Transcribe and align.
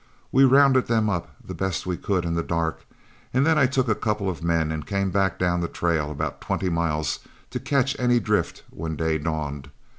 We 0.31 0.45
rounded 0.45 0.87
them 0.87 1.11
up 1.11 1.29
the 1.45 1.53
best 1.53 1.85
we 1.85 1.95
could 1.95 2.25
in 2.25 2.33
the 2.33 2.41
dark, 2.41 2.87
and 3.35 3.45
then 3.45 3.59
I 3.59 3.67
took 3.67 3.87
a 3.87 3.93
couple 3.93 4.31
of 4.31 4.43
men 4.43 4.71
and 4.71 4.83
came 4.83 5.11
back 5.11 5.37
down 5.37 5.61
the 5.61 5.67
trail 5.67 6.09
about 6.09 6.41
twenty 6.41 6.69
miles 6.69 7.19
to 7.51 7.59
catch 7.59 7.95
any 7.99 8.19
drift 8.19 8.63
when 8.71 8.95
day 8.95 9.19
dawned. 9.19 9.69